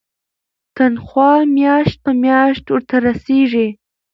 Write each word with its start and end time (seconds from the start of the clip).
تنخوا 0.75 1.33
میاشت 1.55 1.97
په 2.03 2.11
میاشت 2.23 2.63
ورته 2.69 2.95
رسیږي. 3.07 3.67